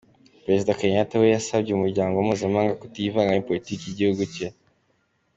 Perezida 0.45 0.77
Kenyatta 0.79 1.15
we 1.21 1.27
yasabye 1.35 1.69
Umuryango 1.73 2.15
mpuzamahanga 2.25 2.79
kutivanga 2.81 3.29
muri 3.31 3.47
politiki 3.49 3.83
y’igihugu 3.85 4.21
cye. 4.33 4.47